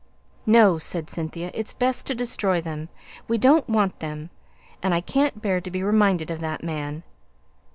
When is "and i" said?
4.81-5.01